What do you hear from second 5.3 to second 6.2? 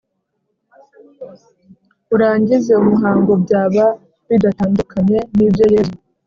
n’ibyo yezu